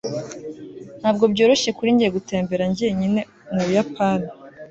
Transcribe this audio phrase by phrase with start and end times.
[0.99, 3.21] ntabwo byoroshye kuri njye gutembera njyenyine
[3.53, 4.27] mubuyapani